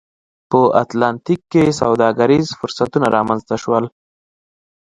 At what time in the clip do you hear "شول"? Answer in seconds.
3.63-3.85